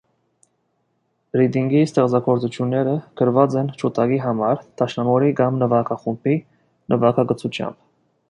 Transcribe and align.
Ռիդինգի 1.39 1.81
ստեղծագործությունները 1.87 2.95
գրված 3.21 3.57
են 3.61 3.69
ջութակի 3.83 4.19
համար, 4.25 4.65
դաշնամուրի 4.83 5.29
կամ 5.41 5.63
նվագախմբի 5.65 6.37
նվագակցությամբ։ 6.95 7.79